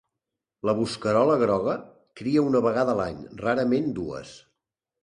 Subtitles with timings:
[0.69, 1.75] La bosquerola groga
[2.23, 4.35] cria una vegada l'any, rarament dues.